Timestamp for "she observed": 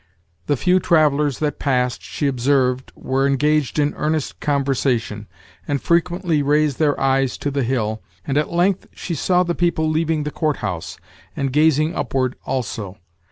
2.01-2.91